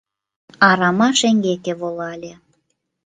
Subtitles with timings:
[0.69, 2.33] Арама шеҥгеке волале.